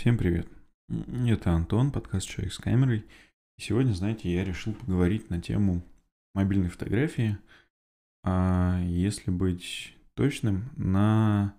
[0.00, 0.48] Всем привет.
[1.28, 3.04] Это Антон, подкаст «Человек с камерой».
[3.58, 5.82] И сегодня, знаете, я решил поговорить на тему
[6.34, 7.36] мобильной фотографии,
[8.24, 11.54] а если быть точным, на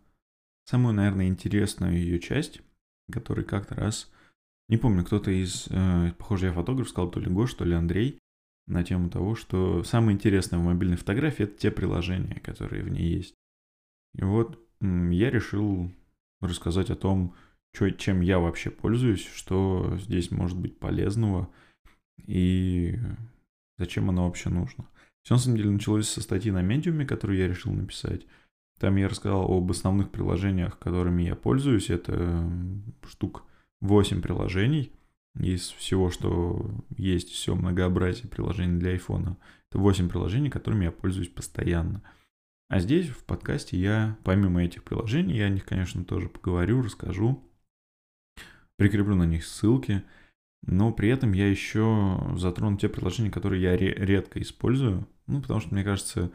[0.66, 2.62] самую, наверное, интересную ее часть,
[3.12, 4.12] которой как-то раз,
[4.70, 8.18] не помню, кто-то из, э, похоже, я фотограф, сказал то ли Гош, то ли Андрей,
[8.66, 13.18] на тему того, что самое интересное в мобильной фотографии— это те приложения, которые в ней
[13.18, 13.36] есть.
[14.16, 15.92] И вот я решил
[16.42, 17.36] рассказать о том,
[17.74, 21.50] что, чем я вообще пользуюсь, что здесь может быть полезного
[22.26, 23.00] и
[23.78, 24.88] зачем оно вообще нужно.
[25.24, 28.26] Все на самом деле началось со статьи на медиуме, которую я решил написать.
[28.80, 31.90] Там я рассказал об основных приложениях, которыми я пользуюсь.
[31.90, 32.52] Это
[33.08, 33.44] штук
[33.82, 34.92] 8 приложений
[35.40, 39.38] из всего, что есть, все многообразие приложений для iPhone.
[39.70, 42.02] Это 8 приложений, которыми я пользуюсь постоянно.
[42.70, 47.44] А здесь, в подкасте, я, помимо этих приложений, я о них, конечно, тоже поговорю, расскажу,
[48.82, 50.02] прикреплю на них ссылки,
[50.66, 55.76] но при этом я еще затрону те приложения, которые я редко использую, ну, потому что,
[55.76, 56.32] мне кажется,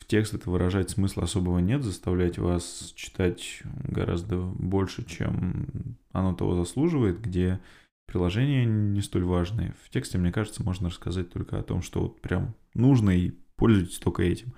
[0.00, 6.56] в текст это выражать смысла особого нет, заставлять вас читать гораздо больше, чем оно того
[6.56, 7.60] заслуживает, где
[8.08, 9.76] приложения не столь важные.
[9.84, 14.00] В тексте, мне кажется, можно рассказать только о том, что вот прям нужно и пользуйтесь
[14.00, 14.54] только этим.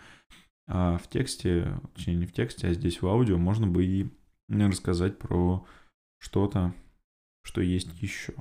[0.66, 4.08] А в тексте, точнее не в тексте, а здесь в аудио можно бы и
[4.48, 5.66] рассказать про
[6.18, 6.72] что-то,
[7.42, 8.34] что есть еще.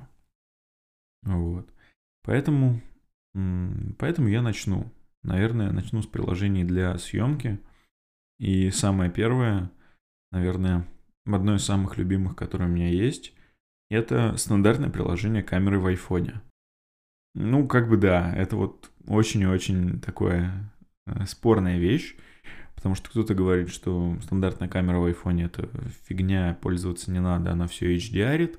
[1.22, 1.68] Вот.
[2.22, 2.80] Поэтому,
[3.98, 4.92] поэтому я начну.
[5.22, 7.60] Наверное, начну с приложений для съемки.
[8.38, 9.70] И самое первое,
[10.32, 10.88] наверное,
[11.26, 13.32] одно из самых любимых, которое у меня есть,
[13.88, 16.42] это стандартное приложение камеры в айфоне.
[17.34, 20.72] Ну, как бы да, это вот очень и очень такое
[21.06, 22.16] Э, спорная вещь,
[22.74, 25.68] потому что кто-то говорит, что стандартная камера в айфоне это
[26.06, 28.56] фигня, пользоваться не надо, она все HDR.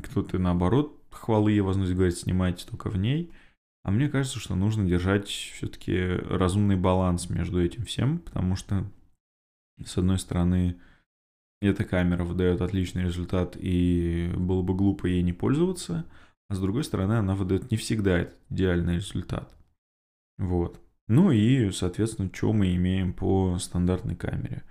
[0.00, 3.30] Кто-то наоборот хвалы ей возносит, говорит, снимайте только в ней.
[3.84, 8.88] А мне кажется, что нужно держать все-таки разумный баланс между этим всем, потому что,
[9.84, 10.80] с одной стороны,
[11.60, 16.06] эта камера выдает отличный результат, и было бы глупо ей не пользоваться,
[16.48, 19.56] а с другой стороны, она выдает не всегда этот идеальный результат.
[20.38, 20.80] Вот.
[21.08, 24.62] Ну и, соответственно, что мы имеем по стандартной камере.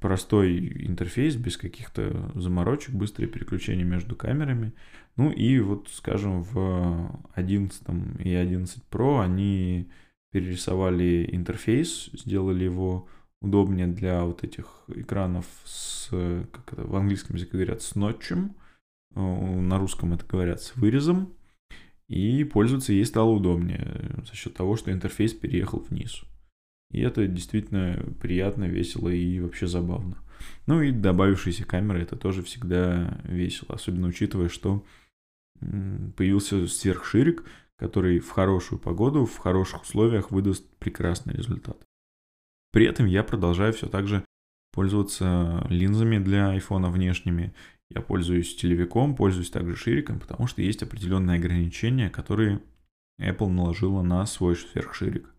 [0.00, 4.72] Простой интерфейс, без каких-то заморочек, быстрые переключения между камерами.
[5.16, 7.82] Ну и вот, скажем, в 11
[8.20, 9.90] и 11 Pro они
[10.30, 13.08] перерисовали интерфейс, сделали его
[13.40, 16.10] удобнее для вот этих экранов с,
[16.52, 18.54] как это в английском языке говорят, с нотчем,
[19.14, 21.32] на русском это говорят с вырезом,
[22.06, 26.22] и пользоваться ей стало удобнее за счет того, что интерфейс переехал вниз.
[26.90, 30.18] И это действительно приятно, весело и вообще забавно.
[30.66, 34.84] Ну и добавившиеся камеры, это тоже всегда весело, особенно учитывая, что
[35.60, 37.44] появился сверхширик,
[37.76, 41.76] который в хорошую погоду, в хороших условиях выдаст прекрасный результат.
[42.72, 44.24] При этом я продолжаю все так же
[44.72, 47.54] пользоваться линзами для айфона внешними
[47.90, 52.60] я пользуюсь телевиком, пользуюсь также шириком, потому что есть определенные ограничения, которые
[53.20, 55.32] Apple наложила на свой сверхширик.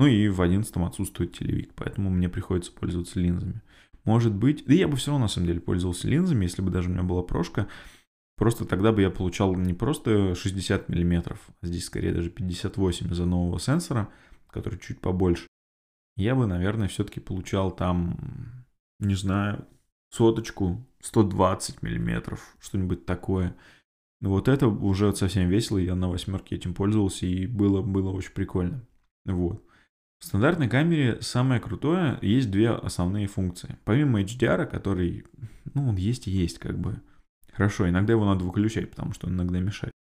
[0.00, 3.60] Ну и в 11 отсутствует телевик, поэтому мне приходится пользоваться линзами.
[4.04, 6.88] Может быть, да я бы все равно на самом деле пользовался линзами, если бы даже
[6.88, 7.68] у меня была прошка.
[8.38, 13.26] Просто тогда бы я получал не просто 60 мм, а здесь скорее даже 58 из-за
[13.26, 14.08] нового сенсора,
[14.48, 15.46] который чуть побольше.
[16.16, 18.64] Я бы, наверное, все-таки получал там,
[19.00, 19.68] не знаю,
[20.08, 23.54] соточку, 120 миллиметров, что-нибудь такое.
[24.22, 28.82] Вот это уже совсем весело, я на восьмерке этим пользовался, и было, было очень прикольно.
[29.26, 29.62] Вот.
[30.20, 33.78] В стандартной камере самое крутое, есть две основные функции.
[33.84, 35.24] Помимо HDR, который,
[35.72, 37.00] ну, он есть и есть, как бы.
[37.52, 39.92] Хорошо, иногда его надо выключать, потому что он иногда мешает.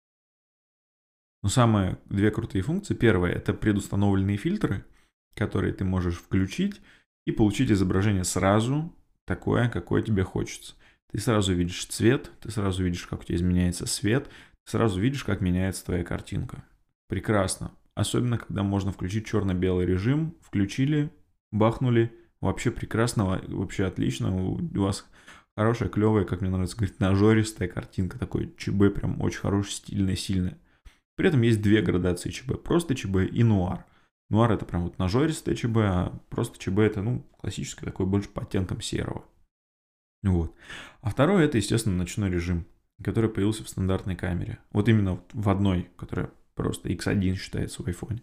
[1.41, 2.93] Но самые две крутые функции.
[2.93, 4.83] Первая– это предустановленные фильтры,
[5.35, 6.81] которые ты можешь включить
[7.25, 8.93] и получить изображение сразу
[9.23, 10.75] такое, какое тебе хочется.
[11.11, 14.27] Ты сразу видишь цвет, ты сразу видишь, как у тебя изменяется свет,
[14.65, 16.65] ты сразу видишь, как меняется твоя картинка.
[17.07, 17.71] Прекрасно.
[17.95, 20.35] Особенно, когда можно включить черно-белый режим.
[20.41, 21.11] Включили,
[21.51, 22.13] бахнули.
[22.41, 24.35] Вообще прекрасно, вообще отлично.
[24.35, 25.05] У вас
[25.57, 28.17] хорошая, клевая, как мне нравится говорить, нажористая картинка.
[28.17, 30.55] Такой ЧБ прям очень хороший, стильный, сильный.
[31.15, 32.63] При этом есть две градации ЧБ.
[32.63, 33.85] Просто ЧБ и нуар.
[34.29, 38.43] Нуар это прям вот нажористое ЧБ, а просто ЧБ это, ну, классическое такое, больше по
[38.43, 39.25] оттенкам серого.
[40.23, 40.55] Вот.
[41.01, 42.65] А второе это, естественно, ночной режим,
[43.03, 44.59] который появился в стандартной камере.
[44.71, 48.21] Вот именно в одной, которая просто X1 считается в айфоне.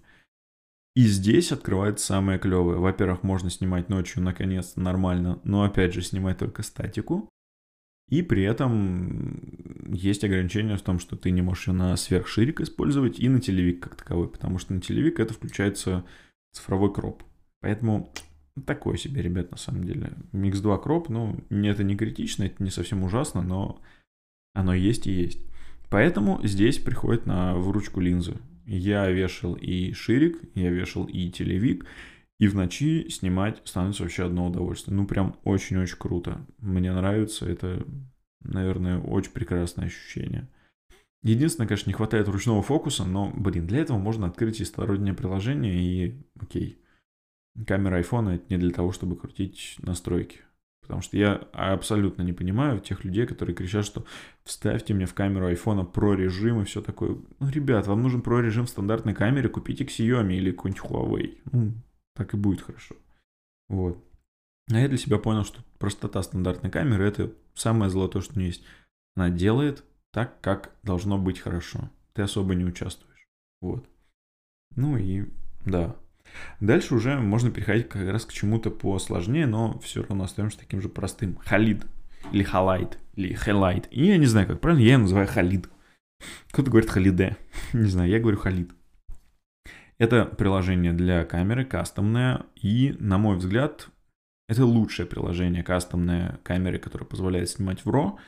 [0.94, 2.78] И здесь открывается самое клевое.
[2.78, 7.30] Во-первых, можно снимать ночью наконец-то нормально, но опять же снимать только статику.
[8.08, 13.18] И при этом есть ограничения в том, что ты не можешь ее на сверхширик использовать
[13.18, 16.04] и на телевик как таковой, потому что на телевик это включается
[16.52, 17.24] цифровой кроп.
[17.62, 18.12] Поэтому
[18.66, 20.12] такое себе, ребят, на самом деле.
[20.32, 23.80] Mix 2 кроп, ну, это не критично, это не совсем ужасно, но
[24.54, 25.40] оно есть и есть.
[25.90, 28.36] Поэтому здесь приходит на выручку линзы.
[28.66, 31.86] Я вешал и ширик, я вешал и телевик,
[32.38, 34.96] и в ночи снимать становится вообще одно удовольствие.
[34.96, 36.44] Ну, прям очень-очень круто.
[36.58, 37.86] Мне нравится, это,
[38.40, 40.48] наверное, очень прекрасное ощущение.
[41.22, 45.80] Единственное, конечно, не хватает ручного фокуса, но, блин, для этого можно открыть и стороннее приложение,
[45.80, 46.80] и окей.
[47.66, 50.40] Камера айфона это не для того, чтобы крутить настройки.
[50.86, 54.04] Потому что я абсолютно не понимаю тех людей, которые кричат, что
[54.44, 57.16] вставьте мне в камеру айфона про режим и все такое.
[57.40, 61.38] Ну, ребят, вам нужен про режим в стандартной камере, купите Xiaomi или какой-нибудь Huawei.
[61.50, 61.72] Ну,
[62.14, 62.94] так и будет хорошо.
[63.68, 64.02] Вот.
[64.70, 68.64] А я для себя понял, что простота стандартной камеры это самое золотое, что есть.
[69.16, 71.90] Она делает так, как должно быть хорошо.
[72.12, 73.28] Ты особо не участвуешь.
[73.60, 73.88] Вот.
[74.76, 75.24] Ну и
[75.64, 75.96] да,
[76.60, 80.88] Дальше уже можно переходить как раз к чему-то посложнее, но все равно остаемся таким же
[80.88, 81.36] простым.
[81.44, 81.84] Халид
[82.32, 83.88] или халайт, или хелайт.
[83.90, 85.68] Я не знаю, как правильно, я ее называю халид.
[86.50, 87.36] Кто-то говорит халиде.
[87.72, 88.72] не знаю, я говорю халид.
[89.98, 93.88] Это приложение для камеры, кастомное, и, на мой взгляд,
[94.48, 98.18] это лучшее приложение кастомное камеры, которое позволяет снимать в RAW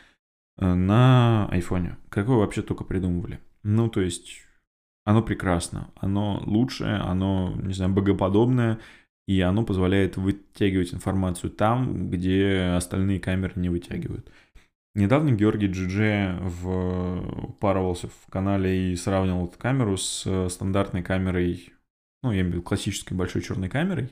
[0.59, 1.99] э, на айфоне.
[2.09, 3.41] Какое вообще только придумывали.
[3.62, 4.48] Ну, то есть,
[5.08, 8.78] оно прекрасно, оно лучшее, оно, не знаю, богоподобное,
[9.26, 14.31] и оно позволяет вытягивать информацию там, где остальные камеры не вытягивают.
[14.94, 16.38] Недавно Георгий Джидже
[17.43, 21.72] упарывался в канале и сравнивал эту камеру с стандартной камерой,
[22.22, 24.10] ну, я имею в виду классической большой черной камерой.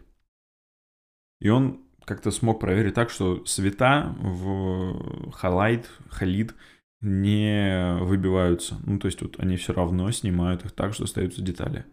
[1.43, 6.55] И он как-то смог проверить так, что света в Халайт, Халид–
[7.01, 8.77] не выбиваются.
[8.85, 11.85] Ну, то есть вот они все равно снимают их так, что остаются детали.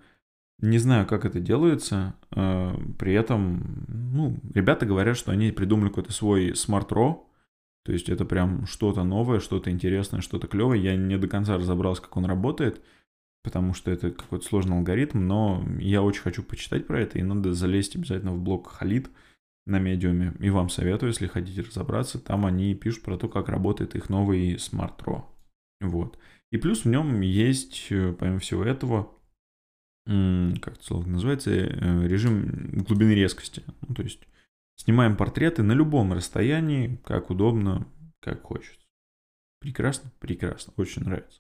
[0.59, 2.15] Не знаю, как это делается.
[2.31, 7.19] Э, при этом, ну, ребята говорят, что они придумали какой-то свой Smart RAW.
[7.83, 10.81] То есть это прям что-то новое, что-то интересное, что-то клевое.
[10.81, 12.81] Я не до конца разобрался, как он работает,
[13.44, 17.53] потому что это какой-то сложный алгоритм, но я очень хочу почитать про это, и надо
[17.53, 19.09] залезть обязательно в блог Халид
[19.65, 20.33] на медиуме.
[20.39, 24.56] И вам советую, если хотите разобраться, там они пишут про то, как работает их новый
[24.56, 25.25] Smart Raw.
[25.81, 26.18] Вот.
[26.51, 29.10] И плюс в нем есть, э, помимо всего этого,
[30.06, 33.63] как это слово называется, э, режим глубины резкости.
[33.88, 34.27] Ну, то есть
[34.75, 37.88] снимаем портреты на любом расстоянии, как удобно,
[38.19, 38.86] как хочется.
[39.60, 41.39] Прекрасно, прекрасно, очень нравится.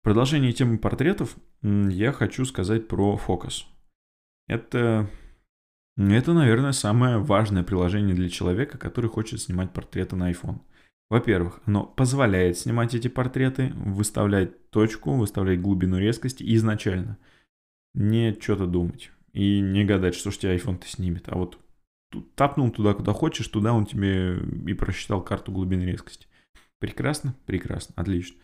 [0.00, 3.66] В продолжение темы портретов я хочу сказать про фокус.
[4.48, 5.08] Это
[5.96, 10.60] это, наверное, самое важное приложение для человека, который хочет снимать портреты на iPhone.
[11.10, 17.18] Во-первых, оно позволяет снимать эти портреты, выставлять точку, выставлять глубину резкости изначально.
[17.94, 21.28] Не что-то думать и не гадать, что ж тебе iPhone-то снимет.
[21.28, 21.58] А вот
[22.34, 26.26] тапнул туда, куда хочешь, туда он тебе и просчитал карту глубины резкости.
[26.78, 27.34] Прекрасно?
[27.46, 28.36] Прекрасно, отлично.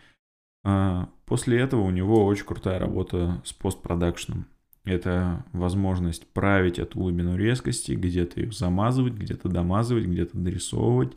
[0.62, 4.46] А после этого у него очень крутая работа с постпродакшеном.
[4.84, 11.16] Это возможность править эту глубину резкости, где-то ее замазывать, где-то домазывать, где-то дорисовывать.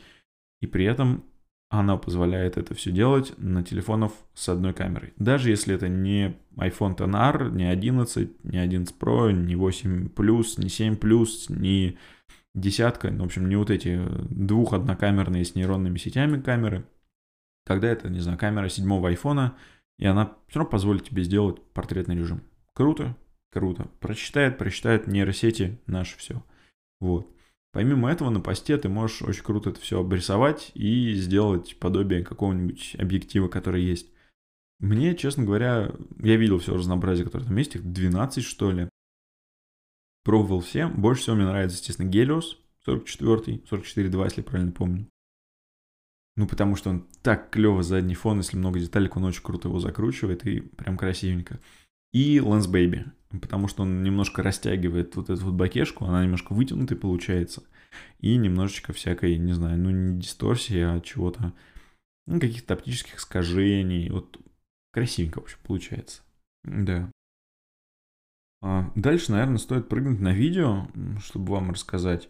[0.62, 1.24] И при этом
[1.69, 5.14] она позволяет это все делать на телефонах с одной камерой.
[5.18, 10.69] Даже если это не iPhone XR, не 11, не 11 Pro, не 8 Plus, не
[10.69, 11.97] 7 Plus, не
[12.54, 13.99] десятка, ну, в общем, не вот эти
[14.30, 16.85] двух однокамерные с нейронными сетями камеры.
[17.66, 19.56] Когда это, не знаю, камера седьмого айфона,
[19.97, 22.42] и она все равно позволит тебе сделать портретный режим.
[22.73, 23.16] Круто,
[23.54, 23.88] Круто.
[24.00, 26.44] Прочитает, прочитает нейросети наше все.
[27.00, 27.30] Вот.
[27.72, 32.95] Помимо этого, на посте ты можешь очень круто это все обрисовать и сделать подобие какого-нибудь
[32.98, 34.12] объектива, который есть.
[34.80, 38.90] Мне, честно говоря, я видел все разнообразие, которое там есть, их 12 что ли.
[40.24, 40.88] Пробовал все.
[40.88, 45.07] Больше всего мне нравится, естественно, Helios 44, 44.2, если правильно помню.
[46.36, 49.80] Ну, потому что он так клево задний фон, если много деталек, он очень круто его
[49.80, 51.60] закручивает и прям красивенько.
[52.14, 56.98] И Lens Baby потому что он немножко растягивает вот эту вот бакешку, она немножко вытянутая
[56.98, 57.64] получается,
[58.20, 61.54] и немножечко всякой, не знаю, ну не дисторсии, а чего-то,
[62.28, 64.40] ну, каких-то оптических искажений, вот
[64.92, 66.22] красивенько вообще получается,
[66.64, 67.12] да.
[68.62, 70.88] А дальше, наверное, стоит прыгнуть на видео,
[71.20, 72.30] чтобы вам рассказать.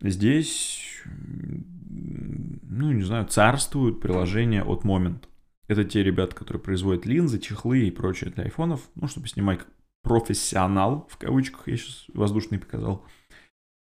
[0.00, 5.28] Здесь, ну, не знаю, царствуют приложения от Moment.
[5.68, 9.60] Это те ребята, которые производят линзы, чехлы и прочее для айфонов, ну, чтобы снимать
[10.02, 13.06] профессионал, в кавычках, я сейчас воздушный показал.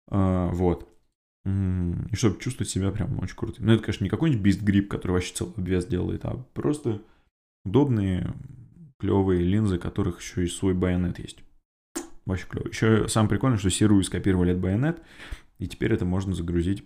[0.08, 0.88] А, вот.
[1.44, 3.62] И чтобы чувствовать себя прям очень круто.
[3.62, 7.02] Ну, это, конечно, не какой-нибудь Beast Grip, который вообще целый обвес делает, а просто
[7.64, 8.34] удобные,
[8.98, 11.38] клевые линзы, которых еще и свой байонет есть.
[12.24, 12.68] Вообще клево.
[12.68, 15.00] Еще самое прикольное, что серую скопировали от байонет,
[15.58, 16.84] и теперь это можно загрузить,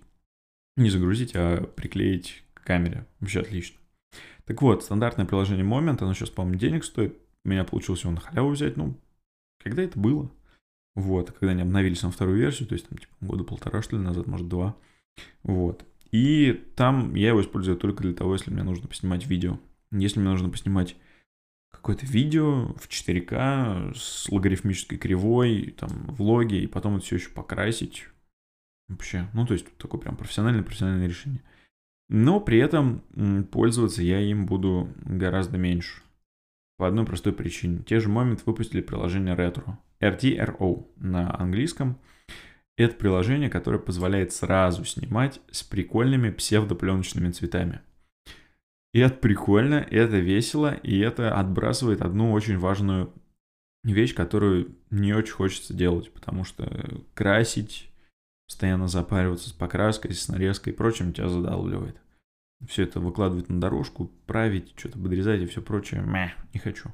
[0.77, 3.07] не загрузить, а приклеить к камере.
[3.21, 3.80] Вообще отлично.
[4.45, 7.17] Так вот, стандартное приложение Moment, оно сейчас, по-моему, денег стоит.
[7.45, 8.99] У меня получилось его на халяву взять, ну,
[9.63, 10.31] когда это было?
[10.95, 14.03] Вот, когда они обновились на вторую версию, то есть там типа года полтора, что ли,
[14.03, 14.77] назад, может, два.
[15.43, 15.85] Вот.
[16.11, 19.59] И там я его использую только для того, если мне нужно поснимать видео.
[19.93, 20.97] Если мне нужно поснимать
[21.71, 28.07] какое-то видео в 4К с логарифмической кривой, там, влоги, и потом это все еще покрасить.
[28.89, 31.43] Вообще, ну, то есть такое прям профессиональное-профессиональное решение.
[32.11, 33.02] Но при этом
[33.52, 36.02] пользоваться я им буду гораздо меньше.
[36.76, 37.85] По одной простой причине.
[37.85, 39.76] Те же момент выпустили приложение Retro.
[40.00, 42.00] RTRO на английском.
[42.76, 47.81] Это приложение, которое позволяет сразу снимать с прикольными псевдопленочными цветами.
[48.93, 53.12] И это прикольно, это весело, и это отбрасывает одну очень важную
[53.85, 57.90] вещь, которую не очень хочется делать, потому что красить,
[58.50, 61.97] постоянно запариваться с покраской, с нарезкой и прочим тебя задалбливает.
[62.69, 66.90] Все это выкладывать на дорожку, править, что-то подрезать и все прочее, мeh, не хочу.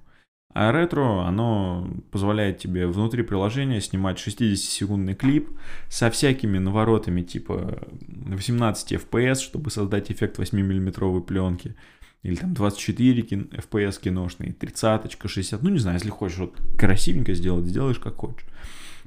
[0.52, 5.48] А ретро, оно позволяет тебе внутри приложения снимать 60-секундный клип
[5.88, 11.74] со всякими наворотами типа 18 FPS, чтобы создать эффект 8-миллиметровой пленки.
[12.22, 17.64] Или там 24 FPS киношный, 30 60 ну не знаю, если хочешь вот красивенько сделать,
[17.64, 18.46] сделаешь как хочешь.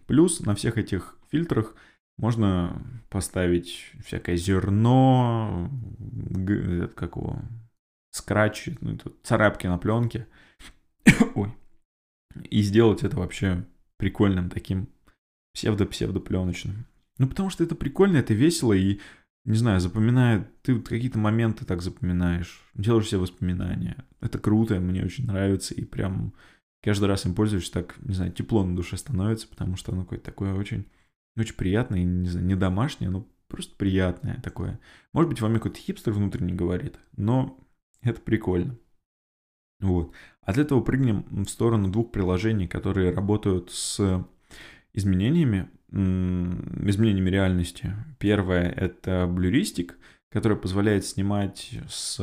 [0.08, 1.76] Плюс на всех этих фильтрах
[2.20, 5.72] можно поставить всякое зерно,
[6.96, 7.42] как его,
[8.12, 10.28] скрач, ну, царапки на пленке–
[11.36, 11.52] Ой.
[12.50, 13.66] И сделать это вообще
[13.98, 14.90] прикольным таким
[15.54, 16.86] псевдо-псевдо-пленочным.
[17.18, 19.00] Ну, потому что это прикольно, это весело, и,
[19.46, 24.06] не знаю, запоминает, ты вот какие-то моменты так запоминаешь, делаешь себе воспоминания.
[24.22, 26.34] Это круто, мне очень нравится, и прям
[26.82, 30.26] каждый раз им пользуешься, так, не знаю, тепло на душе становится, потому что оно какое-то
[30.26, 30.86] такое очень,
[31.38, 34.80] очень приятное, не знаю, не домашнее, но просто приятное такое.
[35.14, 37.60] Может быть, вам какой-то хипстер внутренне говорит, но
[38.02, 38.78] это прикольно.
[39.80, 40.14] Вот.
[40.42, 44.26] От этого прыгнем в сторону двух приложений, которые работают с
[44.94, 47.94] изменениями, изменениями реальности.
[48.20, 49.94] Первое— это Bluristic,
[50.30, 52.20] который позволяет снимать с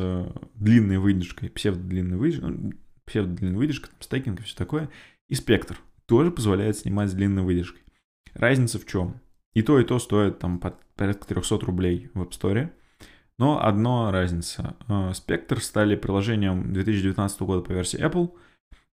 [0.55, 2.73] длинной выдержкой, псевдодлинной выдержкой, ну,
[3.05, 4.91] псевдодлинной выдержкой, стейкинг и все такое.
[5.29, 7.83] И спектр тоже позволяет снимать с длинной выдержкой.
[8.37, 9.21] Разница в чем?
[9.55, 10.61] И то, и то стоит там
[10.95, 12.71] порядка 300 рублей в App Store—
[13.39, 14.77] но одна разница.
[14.89, 18.33] Э, Spectre стали приложением 2019 года по версии Apple.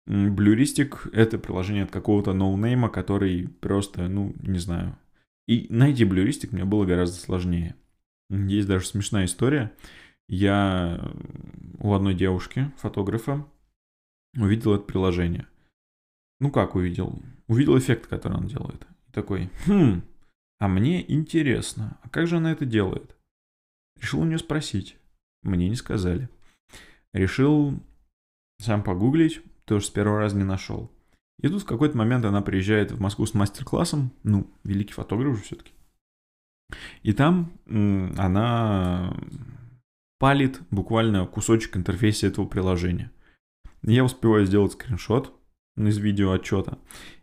[0.06, 4.96] Bluristic— это приложение от какого-то ноунейма, который просто, ну, не знаю.
[5.46, 7.74] И найти Bluristic мне было гораздо сложнее.
[8.30, 9.72] Есть даже смешная история.
[10.28, 11.12] Я
[11.80, 13.46] у одной девушки, фотографа,
[14.36, 15.46] увидел это приложение.
[16.40, 17.20] Ну как увидел?
[17.48, 18.86] Увидел эффект, который он делает.
[19.08, 20.02] И такой, хм,
[20.60, 23.16] а мне интересно, а как же она это делает?
[24.00, 24.96] Решил у нее спросить.
[25.42, 26.28] Мне не сказали.
[27.12, 27.80] Решил
[28.60, 30.90] сам погуглить, тоже с первого раза не нашел.
[31.40, 35.42] И тут в какой-то момент она приезжает в Москву с мастер-классом, ну, великий фотограф же
[35.42, 35.72] все-таки.
[37.02, 37.52] И там
[38.18, 39.16] она
[40.18, 43.12] палит буквально кусочек интерфейса этого приложения.
[43.82, 45.32] Я успеваю сделать скриншот
[45.76, 46.78] из видео отчета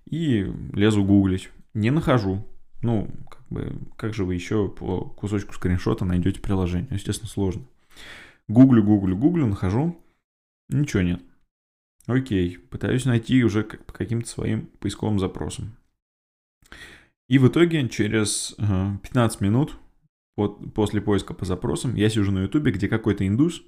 [0.06, 1.52] и лезу гуглить.
[1.76, 2.44] Не нахожу.
[2.82, 6.88] Ну, как бы, как же вы еще по кусочку скриншота найдете приложение?
[6.90, 7.68] Естественно, сложно.
[8.48, 10.02] Гуглю, гуглю, гуглю, нахожу.
[10.70, 11.22] Ничего нет.
[12.08, 15.76] Окей, пытаюсь найти уже по каким-то своим поисковым запросам.
[17.28, 19.78] И в итоге через 15 минут
[20.36, 23.64] после поиска по запросам я сижу на ютубе, где какой-то индус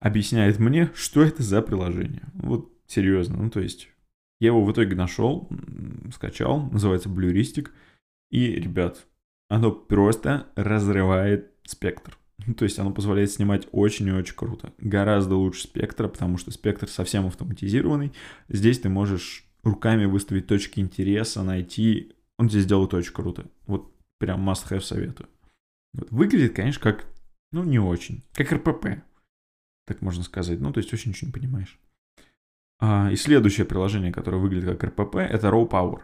[0.00, 2.22] объясняет мне, что это за приложение.
[2.34, 3.88] Вот серьезно, ну то есть
[4.44, 5.48] я его в итоге нашел,
[6.12, 7.68] скачал, называется Blueristic–
[8.34, 9.06] и, ребят,
[9.48, 12.18] оно просто разрывает спектр.
[12.56, 14.72] То есть оно позволяет снимать очень и очень круто.
[14.78, 18.12] Гораздо лучше спектра, потому что спектр совсем автоматизированный.
[18.48, 22.12] Здесь ты можешь руками выставить точки интереса, найти.
[22.36, 23.48] Он здесь делает очень круто.
[23.68, 25.28] Вот прям must have советую.
[25.92, 26.10] Вот.
[26.10, 27.06] Выглядит, конечно, как,
[27.52, 28.24] ну, не очень.
[28.32, 29.04] Как РПП.
[29.86, 30.58] Так можно сказать.
[30.58, 31.78] Ну, то есть очень ничего не понимаешь.
[32.80, 36.00] А, и следующее приложение, которое выглядит как РПП, это Raw Power.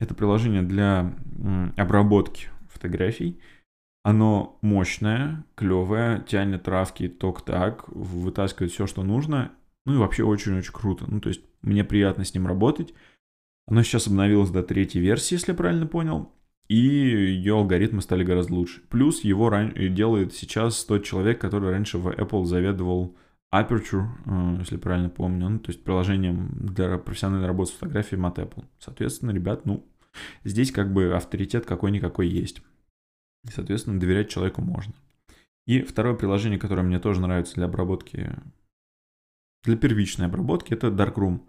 [0.00, 1.14] Это приложение для
[1.76, 3.40] обработки фотографий.
[4.04, 9.52] Оно мощное, клевое, тянет травки ток-так, вытаскивает все, что нужно.
[9.84, 11.04] Ну и вообще очень-очень круто.
[11.08, 12.94] Ну, то есть мне приятно с ним работать.
[13.66, 16.32] Оно сейчас обновилось до третьей версии, если я правильно понял.
[16.68, 18.82] и ее алгоритмы стали гораздо лучше.
[18.88, 19.72] Плюс его ран...
[19.94, 23.16] делает сейчас тот человек, который раньше в Apple заведовал
[23.52, 28.38] Aperture, э, если правильно помню, ну, то есть приложением для профессиональной работы с фотографией от
[28.38, 28.64] Apple.
[28.78, 29.86] Соответственно, ребят, ну,
[30.44, 32.62] здесь как бы авторитет какой-никакой есть.
[33.50, 34.94] Соответственно, доверять человеку можно.
[35.66, 38.34] И второе приложение, которое мне тоже нравится для обработки,
[39.64, 41.42] для первичной обработки, это Darkroom.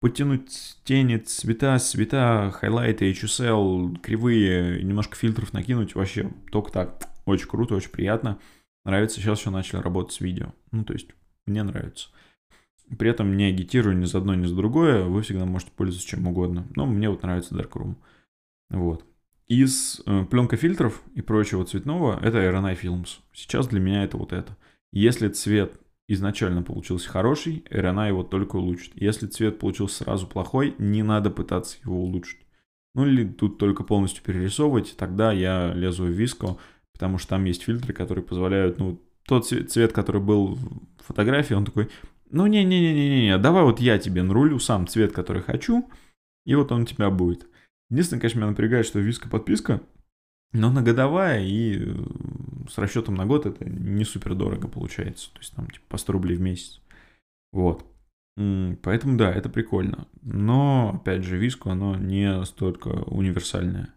[0.00, 7.08] Подтянуть тени, цвета, цвета, хайлайты, HSL, кривые, немножко фильтров накинуть, вообще только так.
[7.24, 8.38] Очень круто, очень приятно.
[8.84, 10.52] Нравится, сейчас еще начали работать с видео.
[10.70, 11.08] Ну, то есть,
[11.46, 12.08] мне нравится.
[12.98, 15.04] При этом не агитирую ни за одно, ни за другое.
[15.04, 16.66] Вы всегда можете пользоваться чем угодно.
[16.76, 17.96] Но мне вот нравится Darkroom.
[18.70, 19.04] Вот.
[19.48, 23.18] Из э, пленка фильтров и прочего цветного это RNI Films.
[23.32, 24.56] Сейчас для меня это вот это.
[24.92, 28.92] Если цвет изначально получился хороший, RNI его только улучшит.
[28.94, 32.40] Если цвет получился сразу плохой, не надо пытаться его улучшить.
[32.94, 36.58] Ну или тут только полностью перерисовывать, тогда я лезу в Visco,
[36.92, 41.64] потому что там есть фильтры, которые позволяют, ну, тот цвет, который был в фотографии, он
[41.64, 41.90] такой,
[42.30, 45.88] ну не-не-не-не-не, давай вот я тебе нарулю сам цвет, который хочу,
[46.44, 47.46] и вот он у тебя будет.
[47.90, 49.80] Единственное, конечно, меня напрягает, что виска подписка,
[50.52, 51.94] но на годовая и э,
[52.68, 55.30] с расчетом на год это не супер дорого получается.
[55.32, 56.80] То есть там типа по 100 рублей в месяц.
[57.52, 57.84] Вот.
[58.36, 60.06] Поэтому да, это прикольно.
[60.22, 63.94] Но, опять же, виску оно не столько универсальное.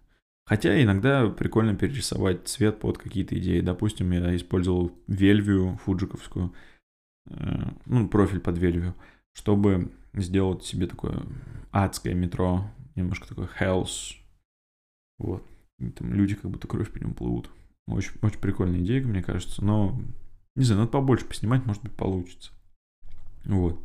[0.49, 3.61] Хотя иногда прикольно перерисовать цвет под какие-то идеи.
[3.61, 6.55] Допустим, я использовал вельвию фуджиковскую,
[7.29, 8.95] э, ну, профиль под вельвию,
[9.33, 11.21] чтобы сделать себе такое
[11.69, 14.15] адское метро немножко такой health.
[15.19, 15.45] Вот.
[15.77, 17.51] И там люди как будто кровь по нему плывут.
[17.87, 19.63] Очень, очень прикольная идея, мне кажется.
[19.63, 20.01] Но,
[20.55, 22.51] не знаю, надо побольше поснимать, может быть, получится.
[23.45, 23.79] Вот.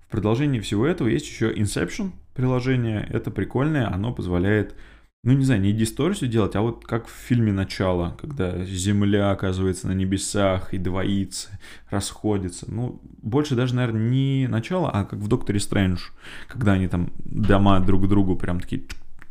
[0.00, 3.00] В продолжении всего этого есть еще Inception приложение.
[3.08, 4.76] Это прикольное, оно позволяет
[5.24, 9.86] ну, не знаю, не дисторсию делать, а вот как в фильме «Начало», когда Земля оказывается
[9.86, 11.60] на небесах и двоится,
[11.90, 12.68] расходится.
[12.68, 16.10] Ну, больше даже, наверное, не «Начало», а как в «Докторе Стрэндж»,
[16.48, 18.82] когда они там дома друг к другу прям такие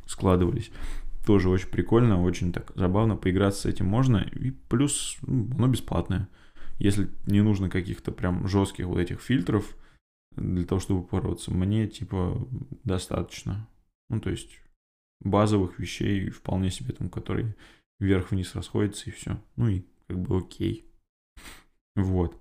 [0.06, 0.72] складывались.
[1.26, 4.18] Тоже очень прикольно, очень так забавно, поиграться с этим можно.
[4.18, 6.30] И плюс, ну, оно бесплатное.
[6.80, 9.76] Если не нужно каких-то прям жестких вот этих фильтров
[10.38, 12.48] для того, чтобы бороться, мне типа
[12.86, 13.68] достаточно.
[14.10, 14.62] Ну, то есть
[15.22, 17.56] базовых вещей вполне себе там, которые
[18.00, 19.42] вверх-вниз расходятся и все.
[19.56, 20.86] Ну и как бы окей.
[21.96, 22.40] Вот.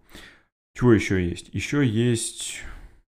[0.74, 1.50] Чего еще есть?
[1.52, 2.62] Еще есть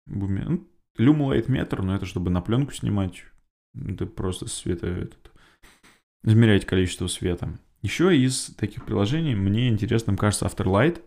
[0.06, 0.66] ну,
[0.98, 3.24] Lumulate метр, но это чтобы на пленку снимать.
[3.74, 5.30] Это просто света этот,
[6.24, 7.58] измерять количество света.
[7.82, 11.02] Еще из таких приложений мне интересным кажется Afterlight,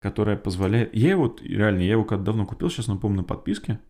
[0.00, 0.94] которая позволяет...
[0.94, 3.80] Я его, реально, я его когда давно купил, сейчас, напомню, на подписке.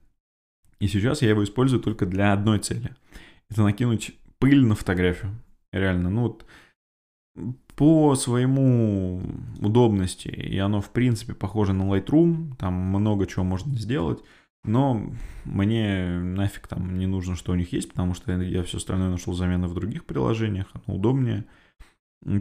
[0.78, 2.94] И сейчас я его использую только для одной цели–
[3.52, 5.32] это накинуть пыль на фотографию.
[5.72, 6.44] Реально, ну вот
[7.76, 9.22] по своему
[9.60, 14.22] удобности, и оно в принципе похоже на Lightroom, там много чего можно сделать,
[14.64, 15.10] но
[15.44, 19.32] мне нафиг там не нужно, что у них есть, потому что я все остальное нашел
[19.32, 21.46] замены в других приложениях, оно удобнее.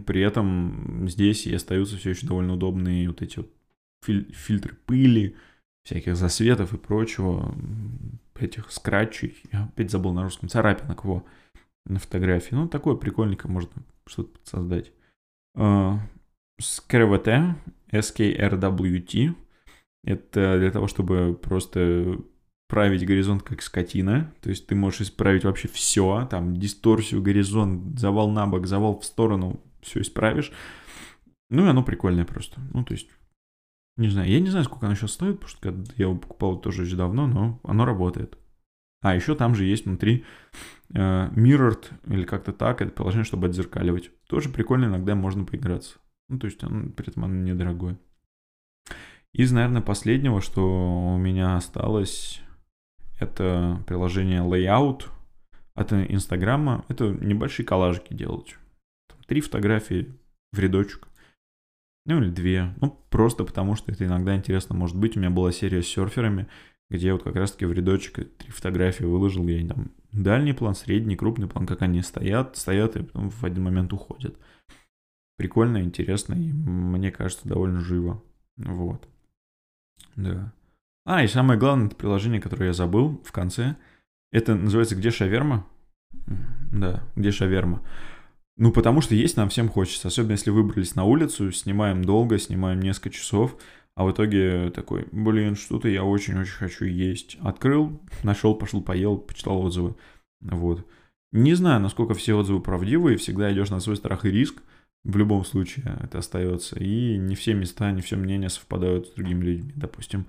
[0.06, 3.50] При этом здесь и остаются все еще довольно удобные вот эти вот
[4.06, 5.36] филь- фильтры пыли,
[5.84, 7.54] всяких засветов и прочего,
[8.42, 11.24] этих скратчей, я опять забыл на русском, царапинок, во,
[11.86, 12.56] на фотографии.
[12.56, 13.72] Ну, такое прикольненько можно
[14.06, 14.92] что-то создать.
[15.56, 16.00] SKRWT,
[17.92, 19.36] SKRWT,
[20.04, 22.18] это для того, чтобы просто
[22.68, 24.34] править горизонт как скотина.
[24.42, 29.06] То есть ты можешь исправить вообще все, там дисторсию, горизонт, завал на бок, завал в
[29.06, 30.52] сторону, все исправишь.
[31.50, 32.62] Ну и оно прикольное просто.
[32.74, 33.10] Ну, то есть
[33.98, 36.84] не знаю, я не знаю, сколько оно сейчас стоит, потому что я его покупал тоже
[36.84, 38.38] очень давно, но оно работает.
[39.02, 40.26] А еще там же есть внутри
[40.94, 44.12] э, Mirrored, или как-то так, это приложение, чтобы отзеркаливать.
[44.28, 45.98] Тоже прикольно, иногда можно поиграться.
[46.30, 48.00] Ну, то есть, оно, при этом оно недорогое.
[49.34, 52.42] Из, наверное, последнего, что у меня осталось,
[53.20, 55.06] это приложение Layout
[55.74, 56.86] от Инстаграма.
[56.90, 58.58] Это небольшие коллажики делать.
[59.08, 60.14] Там три фотографии
[60.52, 61.08] в рядочек.
[62.06, 62.74] Ну или две.
[62.82, 65.16] Ну, просто потому что это иногда интересно может быть.
[65.16, 66.48] У меня была серия с серферами,
[66.90, 70.76] где я вот как раз-таки в рядочек три фотографии выложил, где они там дальний план,
[70.76, 74.36] средний, крупный план, как они стоят, стоят и потом в один момент уходят.
[75.38, 78.24] Прикольно, интересно и мне кажется довольно живо.
[78.58, 79.08] Вот.
[80.16, 80.54] Да.
[81.06, 83.76] А, и самое главное, это приложение, которое я забыл в конце.
[84.32, 85.66] Это называется «Где шаверма?»
[86.72, 87.82] Да, «Где шаверма?»
[88.62, 90.10] Ну, потому что есть нам всем хочется.
[90.10, 93.58] Особенно если выбрались на улицу, снимаем долго, снимаем несколько часов.
[93.96, 97.40] А в итоге такой, блин, что-то я очень-очень хочу есть.
[97.42, 99.96] Открыл, нашел, пошел, поел, почитал отзывы.
[100.42, 100.86] Вот.
[101.32, 104.62] Не знаю, насколько все отзывы правдивые, всегда идешь на свой страх и риск,
[105.04, 106.78] в любом случае это остается.
[106.78, 109.74] И не все места, не все мнения совпадают с другими людьми.
[109.76, 110.28] Допустим,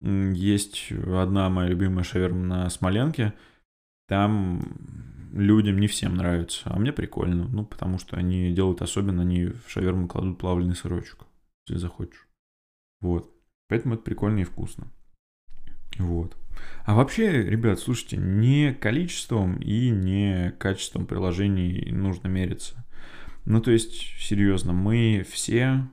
[0.00, 3.34] есть одна моя любимая шаверма на Смоленке,
[4.06, 4.62] там
[5.32, 9.64] людям не всем нравится, а мне прикольно, ну, потому что они делают особенно, они в
[9.68, 11.26] шаверму кладут плавленый сырочек,
[11.66, 12.28] если захочешь.
[13.00, 13.34] Вот.
[13.68, 14.88] Поэтому это прикольно и вкусно.
[15.98, 16.36] Вот.
[16.84, 22.84] А вообще, ребят, слушайте, не количеством и не качеством приложений нужно мериться.
[23.44, 25.88] Ну, то есть, серьезно, мы все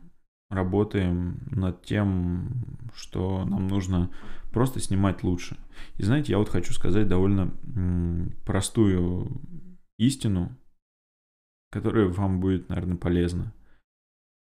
[0.50, 4.12] работаем над тем, что нам нужно
[4.52, 5.58] просто снимать лучше.
[5.98, 7.52] И знаете, я вот хочу сказать довольно
[8.46, 9.42] простую
[9.98, 10.56] истину,
[11.72, 13.54] которая вам будет, наверное, полезна.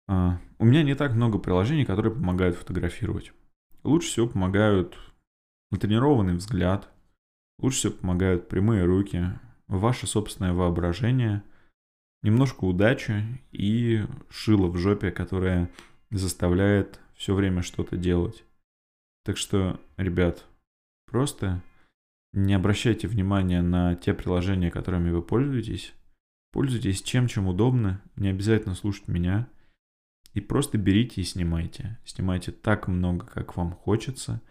[0.08, 3.32] А, у меня не так много приложений, которые помогают фотографировать.
[3.84, 4.98] Лучше всего помогают
[5.72, 6.90] натренированный взгляд,
[7.60, 11.44] лучше всего помогают прямые руки, ваше собственное воображение,
[12.24, 15.70] немножко удачи и шило в жопе, которое
[16.10, 18.44] заставляет все время что-то делать.
[19.24, 20.46] Так что, ребят,
[21.06, 21.62] просто
[22.34, 25.94] не обращайте внимания на те приложения, которыми вы пользуетесь.
[26.52, 28.02] Пользуйтесь чем, чем удобно.
[28.16, 29.48] Не обязательно слушать меня.
[30.34, 32.00] И просто берите и снимайте.
[32.06, 34.42] Снимайте так много, как вам хочется.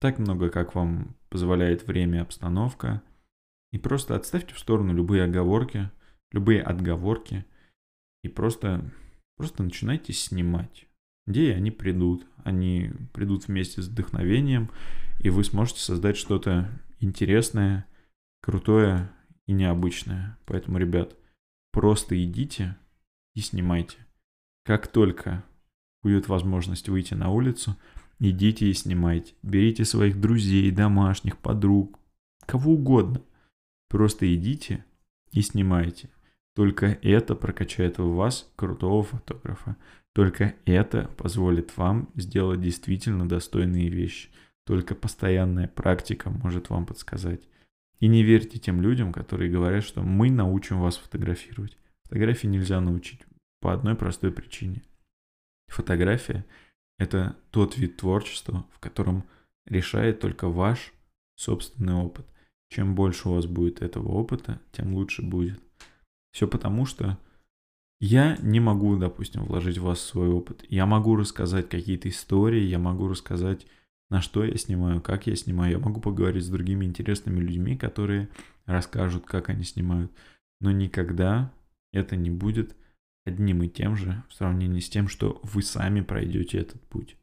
[0.00, 3.02] Так много, как вам позволяет время и обстановка.
[3.72, 5.90] И просто отставьте в сторону любые оговорки,
[6.32, 7.44] любые отговорки.
[8.22, 8.90] И просто,
[9.36, 10.86] просто начинайте снимать.
[11.26, 12.26] Идеи, они придут.
[12.44, 14.70] Они придут вместе с вдохновением,
[15.20, 16.68] и вы сможете создать что-то
[16.98, 17.86] интересное,
[18.40, 19.10] крутое
[19.46, 20.36] и необычное.
[20.46, 21.16] Поэтому, ребят,
[21.72, 22.76] просто идите
[23.34, 23.98] и снимайте.
[24.64, 25.44] Как только
[26.02, 27.76] будет возможность выйти на улицу,
[28.18, 29.34] идите и снимайте.
[29.42, 31.98] Берите своих друзей, домашних, подруг,
[32.46, 33.22] кого угодно.
[33.88, 34.84] Просто идите
[35.30, 36.08] и снимайте.
[36.54, 39.76] Только это прокачает в вас крутого фотографа.
[40.12, 44.28] Только это позволит вам сделать действительно достойные вещи.
[44.66, 47.40] Только постоянная практика может вам подсказать.
[48.00, 51.78] И не верьте тем людям, которые говорят, что мы научим вас фотографировать.
[52.04, 53.20] Фотографии нельзя научить
[53.60, 54.82] по одной простой причине.
[55.68, 56.44] Фотография–
[56.98, 59.24] это тот вид творчества, в котором
[59.64, 60.92] решает только ваш
[61.36, 62.26] собственный опыт.
[62.68, 65.60] Чем больше у вас будет этого опыта, тем лучше будет.
[66.32, 67.18] Все потому, что
[68.00, 70.64] я не могу, допустим, вложить в вас свой опыт.
[70.68, 73.66] Я могу рассказать какие-то истории, я могу рассказать,
[74.10, 75.72] на что я снимаю, как я снимаю.
[75.72, 78.28] Я могу поговорить с другими интересными людьми, которые
[78.66, 80.10] расскажут, как они снимают.
[80.60, 81.52] Но никогда
[81.92, 82.74] это не будет
[83.24, 87.16] одним и тем же в сравнении с тем, что вы сами пройдете этот путь.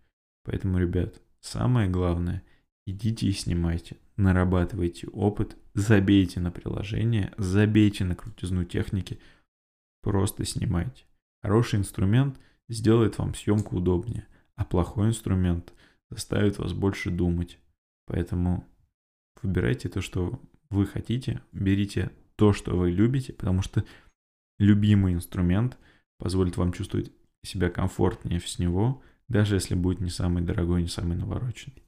[0.46, 2.42] Поэтому, ребят, самое главное,
[2.86, 9.20] идите и снимайте, нарабатывайте опыт, забейте на приложение, забейте на крутизну техники,
[10.02, 11.06] просто снимайте.
[11.42, 15.74] Хороший инструмент сделает вам съемку удобнее, а плохой инструмент
[16.10, 17.60] заставит вас больше думать.
[18.08, 18.68] Поэтому
[19.42, 23.86] выбирайте то, что вы хотите, берите то, что вы любите, потому что
[24.58, 25.78] любимый инструмент
[26.18, 27.12] позволит вам чувствовать
[27.44, 31.84] себя комфортнее с него, даже если будет не самый дорогой, не самый навороченный.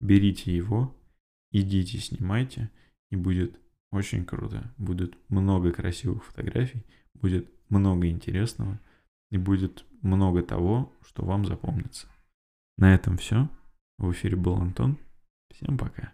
[0.00, 0.96] Берите его,
[1.52, 2.70] идите, снимайте,
[3.10, 3.58] и будет
[3.90, 4.72] очень круто.
[4.78, 6.84] Будет много красивых фотографий,
[7.14, 8.80] будет много интересного,
[9.30, 12.08] и будет много того, что вам запомнится.
[12.76, 13.48] На этом все.
[13.98, 14.98] В эфире был Антон.
[15.50, 16.12] Всем пока.